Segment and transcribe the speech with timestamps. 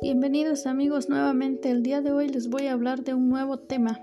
[0.00, 1.72] Bienvenidos amigos nuevamente.
[1.72, 4.00] El día de hoy les voy a hablar de un nuevo tema,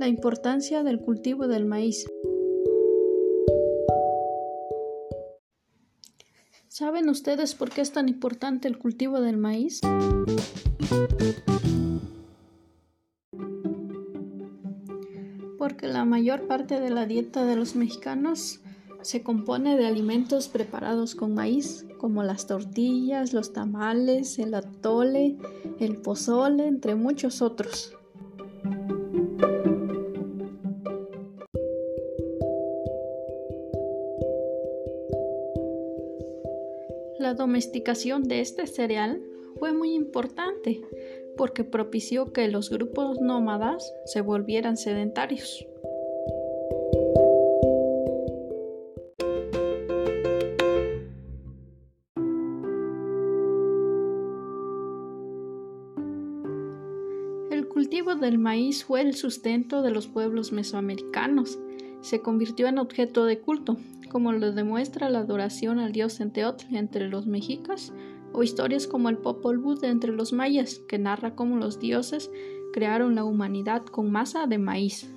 [0.00, 2.06] la importancia del cultivo del maíz.
[6.66, 9.80] ¿Saben ustedes por qué es tan importante el cultivo del maíz?
[15.56, 18.61] Porque la mayor parte de la dieta de los mexicanos
[19.02, 25.36] se compone de alimentos preparados con maíz, como las tortillas, los tamales, el atole,
[25.78, 27.96] el pozole, entre muchos otros.
[37.18, 39.22] La domesticación de este cereal
[39.58, 40.82] fue muy importante
[41.36, 45.66] porque propició que los grupos nómadas se volvieran sedentarios.
[57.72, 61.58] Cultivo del maíz fue el sustento de los pueblos mesoamericanos.
[62.02, 63.78] Se convirtió en objeto de culto,
[64.10, 67.92] como lo demuestra la adoración al dios Enteotl entre los mexicas
[68.34, 72.30] o historias como el Popol Vuh entre los mayas, que narra cómo los dioses
[72.72, 75.10] crearon la humanidad con masa de maíz.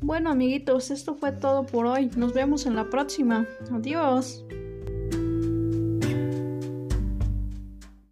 [0.00, 2.10] Bueno amiguitos, esto fue todo por hoy.
[2.16, 3.46] Nos vemos en la próxima.
[3.72, 4.44] Adiós.